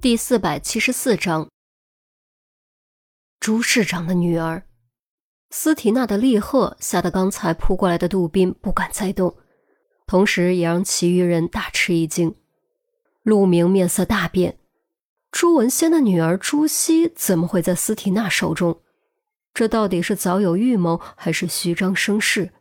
[0.00, 1.48] 第四百七十四章，
[3.40, 4.62] 朱市长的女儿
[5.50, 9.36] 斯提娜的厉喝吓得刚才扑过来的杜宾不敢再动，
[10.06, 12.36] 同时也让其余人大吃一惊。
[13.24, 14.60] 陆明面色大变，
[15.32, 18.80] 朱文仙的女儿朱熹怎么会在斯提娜手中？
[19.52, 22.52] 这到底是早有预谋，还是虚张声势？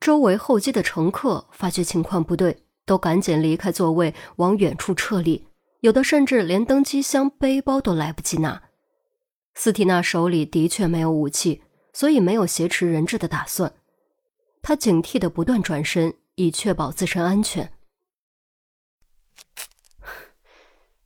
[0.00, 5.46] 周围候机的乘客发觉情况不对，都赶紧离开座位，往远处撤离。
[5.80, 8.64] 有的甚至连登机箱、背包都来不及拿。
[9.54, 13.74] 斯提娜手里的确没有武器，所以没有挟持人质的打算。
[14.62, 17.72] 她警惕的不断转身，以确保自身安全。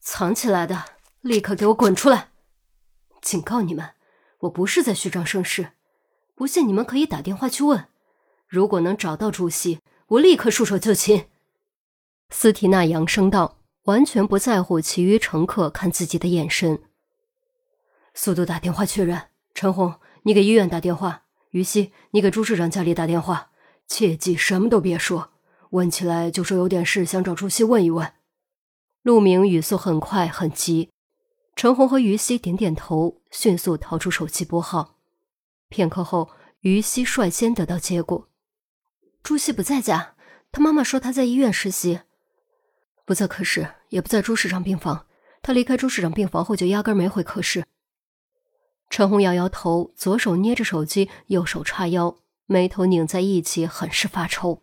[0.00, 0.84] 藏起来的，
[1.20, 2.30] 立刻给我滚出来！
[3.20, 3.90] 警告你们，
[4.40, 5.72] 我不是在虚张声势。
[6.34, 7.88] 不信你们可以打电话去问。
[8.46, 11.28] 如果能找到朱熹，我立刻束手就擒。
[12.30, 13.57] 斯提娜扬声道。
[13.88, 16.82] 完全不在乎其余乘客看自己的眼神。
[18.12, 21.22] 速度打电话确认，陈红，你给医院打电话；
[21.52, 23.50] 于西，你给朱市长家里打电话。
[23.86, 25.30] 切记什么都别说，
[25.70, 28.12] 问起来就说有点事想找朱熹问一问。
[29.00, 30.90] 陆明语速很快很急，
[31.56, 34.98] 陈红和于西点点头，迅速掏出手机拨号。
[35.70, 36.28] 片刻后，
[36.60, 38.28] 于西率先得到结果：
[39.22, 40.14] 朱熹不在家，
[40.52, 42.00] 他妈妈说他在医院实习。
[43.08, 45.06] 不在科室，也不在朱市长病房。
[45.40, 47.64] 他离开朱市长病房后，就压根没回科室。
[48.90, 54.60] 陈红摇摇头，左手捏着手机，右手叉腰，眉头拧在一起，很是发愁。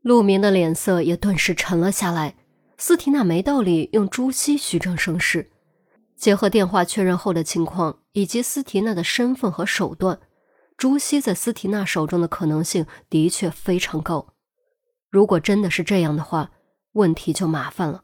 [0.00, 2.34] 陆明的脸色也顿时沉了下来。
[2.78, 5.50] 斯提娜没道理用朱熹虚张声势，
[6.16, 10.18] 结合电话确认后的情况，以及斯提娜的身份和手段，
[10.78, 14.32] 朱熹在斯提娜手中的可能性的确非常高。
[15.10, 16.50] 如果真的是这样的话，
[16.94, 18.02] 问题就麻烦了，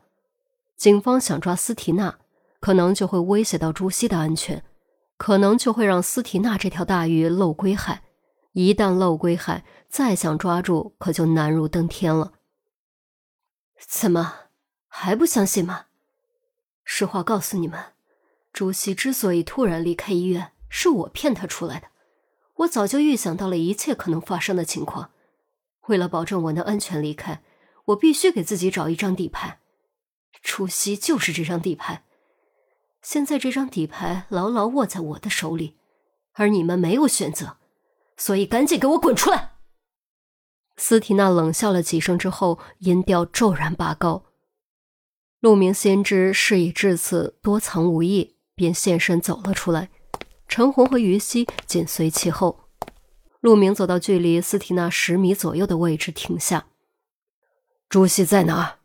[0.77, 2.19] 警方想抓斯提娜，
[2.61, 4.65] 可能就会威胁到朱熹的安全，
[5.17, 8.05] 可能就会让斯提娜这条大鱼漏归海。
[8.53, 12.33] 一旦漏归海，再想抓住可就难如登天了。
[13.79, 14.35] 怎么
[14.89, 15.87] 还不相信吗？
[16.83, 17.79] 实话告诉你们，
[18.53, 21.87] 朱熹之所以突然离开医院，是我骗他出来的。
[22.57, 25.13] 我早就预想到了一切可能发生的情况，
[25.87, 27.43] 为了保证我能安全离开。
[27.91, 29.61] 我必须给自己找一张底牌，
[30.43, 32.05] 除夕就是这张底牌。
[33.03, 35.77] 现在这张底牌牢牢握在我的手里，
[36.35, 37.57] 而你们没有选择，
[38.17, 39.53] 所以赶紧给我滚出来！
[40.77, 44.25] 斯提娜冷笑了几声之后，音调骤然拔高。
[45.41, 49.91] 陆明先知事已至此，多藏无益，便现身走了出来。
[50.47, 52.69] 陈红和于西紧随其后。
[53.41, 56.67] 陆明走到距离斯提娜十米左右的位置，停下。
[57.91, 58.79] 朱熹在哪儿？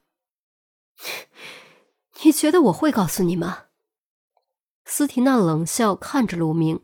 [2.25, 3.65] 你觉得我会告诉你吗？
[4.83, 6.81] 斯提娜冷笑，看着陆明，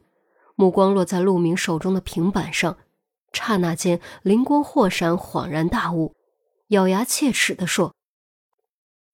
[0.53, 2.77] 目光落在陆明手中的平板上，
[3.33, 6.15] 刹那间灵光霍闪，恍然大悟，
[6.67, 7.95] 咬牙切齿的说：“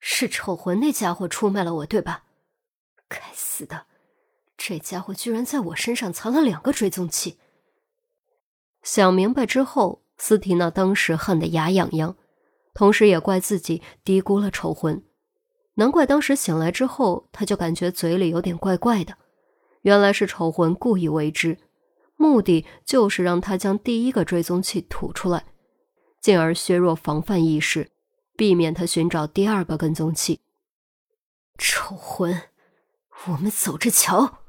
[0.02, 2.26] 是丑魂那家伙出卖了我，对吧？
[3.08, 3.86] 该死的，
[4.58, 7.40] 这家伙居然在我身上藏了两个追踪器。”
[8.84, 12.18] 想明白之后，斯提娜当时恨得牙痒痒。
[12.78, 15.04] 同时也怪自己低估了丑魂，
[15.74, 19.18] 难怪当时醒来之后，他就感觉嘴里有点怪怪的。
[19.82, 21.58] 原来是丑魂故意为之，
[22.18, 25.46] 目的就是让他将第一个追踪器吐出来，
[26.22, 27.90] 进而削弱防范意识，
[28.36, 30.42] 避免他寻找第二个跟踪器。
[31.58, 32.44] 丑魂，
[33.26, 34.44] 我们走着瞧！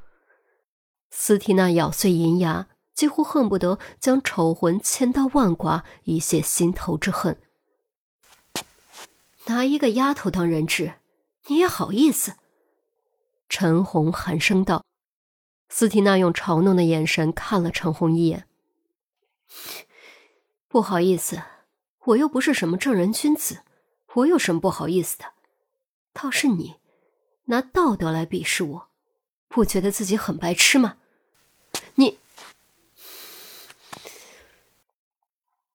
[1.11, 7.41] 斯蒂娜咬碎银牙，几乎恨不得将丑魂千刀万剐，以泄心头之恨。
[9.49, 10.95] 拿一个丫头当人质，
[11.47, 12.37] 你也好意思？
[13.49, 14.85] 陈红寒声道。
[15.71, 18.47] 斯缇娜用嘲弄的眼神看了陈红一眼。
[20.69, 21.43] 不好意思，
[22.05, 23.63] 我又不是什么正人君子，
[24.15, 25.33] 我有什么不好意思的？
[26.13, 26.77] 倒是你，
[27.45, 28.89] 拿道德来鄙视我，
[29.49, 30.99] 不觉得自己很白痴吗？
[31.95, 32.19] 你……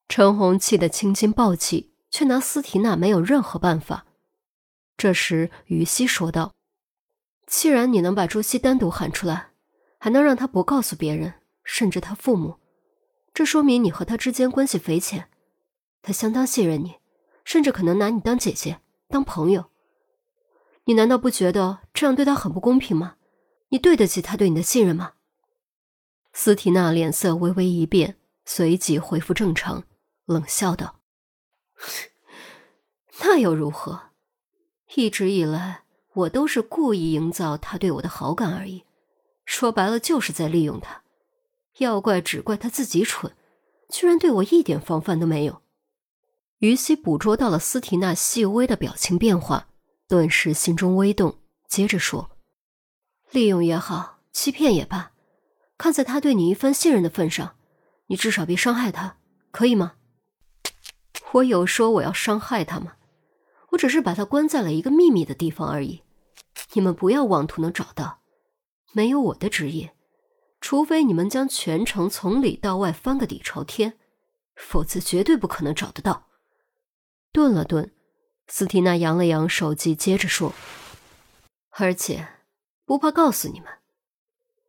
[0.08, 1.93] 陈红气得青筋暴起。
[2.14, 4.06] 却拿斯提娜没有任何办法。
[4.96, 6.54] 这时，于西说道
[7.48, 9.50] ：“既然你能把朱熹单独喊出来，
[9.98, 11.34] 还能让他不告诉别人，
[11.64, 12.60] 甚至他父母，
[13.34, 15.28] 这说明你和他之间关系匪浅。
[16.04, 16.98] 他相当信任你，
[17.44, 19.72] 甚至可能拿你当姐姐、当朋友。
[20.86, 23.16] 你难道不觉得这样对他很不公平吗？
[23.70, 25.14] 你对得起他对你的信任吗？”
[26.32, 29.84] 斯提娜脸色微微一变，随即恢复正常，
[30.28, 31.00] 冷笑道。
[33.22, 34.12] 那又如何？
[34.96, 35.84] 一直以来，
[36.14, 38.84] 我都是故意营造他对我的好感而已。
[39.46, 41.04] 说白了，就是在利用他。
[41.80, 43.34] 要怪只怪他自己蠢，
[43.90, 45.62] 居然对我一点防范都没有。
[46.60, 49.68] 于西捕捉到了斯提娜细微的表情变化，
[50.08, 52.38] 顿时心中微动，接着说
[53.32, 55.12] ：“利用也好，欺骗也罢，
[55.78, 57.56] 看在他对你一番信任的份上，
[58.08, 59.18] 你至少别伤害他，
[59.52, 59.96] 可以吗？”
[61.34, 62.94] 我有说我要伤害他吗？
[63.72, 66.04] 我只是把他关在了一个秘密的地方而已。
[66.74, 68.22] 你们不要妄图能找到，
[68.92, 69.96] 没有我的职业，
[70.62, 73.98] 除非你们将全城从里到外翻个底朝天，
[74.56, 76.28] 否则绝对不可能找得到。
[77.32, 77.92] 顿了顿，
[78.48, 80.54] 斯蒂娜扬了扬手机，接着说
[81.78, 82.28] ：“而且，
[82.86, 83.70] 不怕告诉你们，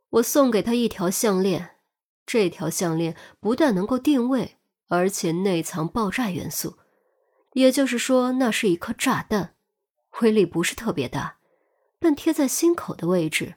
[0.08, 1.72] 我送给他一条项链。
[2.24, 4.56] 这条项链不但能够定位，
[4.94, 6.78] 而且内藏爆炸元素，
[7.52, 9.54] 也就是说，那是一颗炸弹，
[10.20, 11.38] 威力不是特别大，
[11.98, 13.56] 但贴在心口的位置，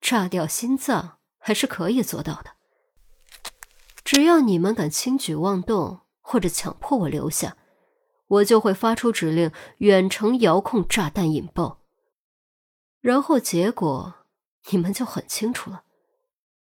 [0.00, 2.52] 炸掉心脏还是可以做到的。
[4.04, 7.56] 只要你们敢轻举妄动，或者强迫我留下。”
[8.30, 11.80] 我就会发出指令，远程遥控炸弹引爆，
[13.00, 14.14] 然后结果
[14.70, 15.82] 你们就很清楚了。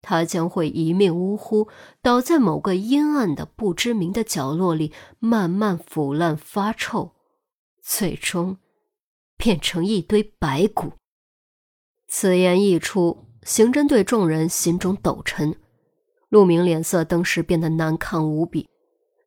[0.02, 1.68] 他将会一命呜呼，
[2.02, 7.12] 倒在某个阴暗的不知名的角落里，慢慢腐烂发臭，
[7.80, 8.58] 最终
[9.38, 10.92] 变成一堆白骨。
[12.08, 15.56] 此言一出，刑侦队众人心中抖沉，
[16.28, 18.68] 陆明脸色登时变得难看无比。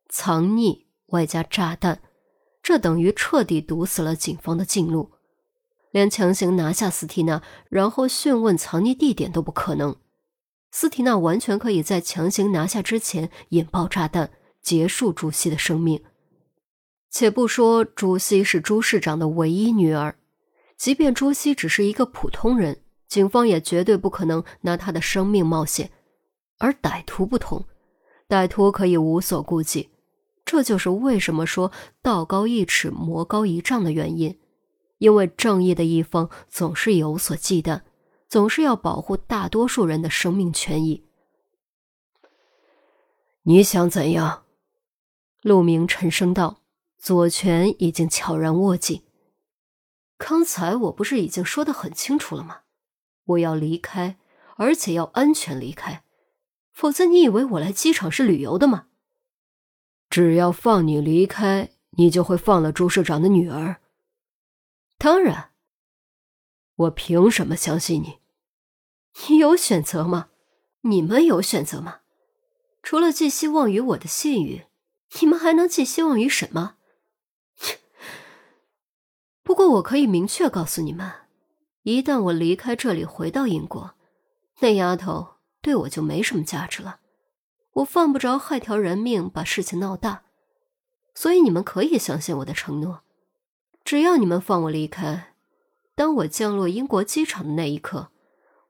[0.08, 2.00] 藏匿外加炸弹。
[2.62, 5.12] 这等于彻底堵死了警方的近路，
[5.92, 7.40] 连强行拿下斯蒂娜，
[7.70, 9.94] 然后讯问藏匿地点都不可能。
[10.78, 14.30] 斯蒂娜完全可以在强行拿下之前引爆炸弹，
[14.60, 16.02] 结束朱熹的生命。
[17.08, 20.18] 且不说朱熹是朱市长的唯一女儿，
[20.76, 25.90] 即便朱熹只是一个普通人，警方也绝对不可能拿他的生命冒险。
[26.58, 27.64] 而歹徒不同，
[28.28, 29.88] 歹徒可以无所顾忌。
[30.44, 31.72] 这就是为什么说
[32.02, 34.38] 道高一尺，魔高一丈的原因，
[34.98, 37.80] 因为正义的一方总是有所忌惮，
[38.28, 41.04] 总是要保护大多数人的生命权益。
[43.42, 44.44] 你想怎样？
[45.42, 46.62] 陆明沉声道，
[46.98, 49.04] 左拳已经悄然握紧。
[50.18, 52.62] 刚才我不是已经说的很清楚了吗？
[53.26, 54.18] 我要离开，
[54.56, 56.02] 而且要安全离开，
[56.72, 58.86] 否则你以为我来机场是旅游的吗？
[60.08, 63.76] 只要放你离开，你就会放了朱社长的女儿。
[64.96, 65.50] 当然，
[66.76, 68.18] 我凭什么相信你？
[69.28, 70.28] 你有选择吗？
[70.82, 72.00] 你们有选择吗？
[72.82, 74.66] 除了寄希望于我的信誉，
[75.20, 76.76] 你们还能寄希望于什么？
[79.42, 81.10] 不过我可以明确告诉你们，
[81.82, 83.94] 一旦我离开这里回到英国，
[84.60, 87.00] 那丫头对我就没什么价值了。
[87.72, 90.24] 我犯不着害条人命，把事情闹大，
[91.14, 93.02] 所以你们可以相信我的承诺。
[93.84, 95.34] 只要你们放我离开，
[95.96, 98.12] 当我降落英国机场的那一刻，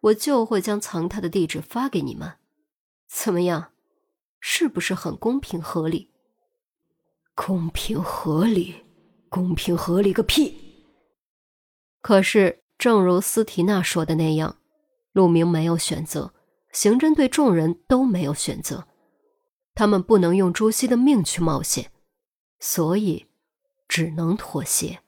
[0.00, 2.38] 我就会将藏他的地址发给你们。
[3.08, 3.72] 怎么样？
[4.40, 6.12] 是不是很公平合理？
[7.34, 8.84] 公平合理？
[9.28, 10.84] 公平合理个屁！
[12.00, 14.58] 可是，正如斯提娜说的那样，
[15.12, 16.32] 陆明没有选择，
[16.70, 18.86] 刑侦队众人都没有选择。
[19.74, 21.90] 他们不能用朱熹的命去冒险，
[22.60, 23.26] 所以
[23.88, 25.00] 只能妥协。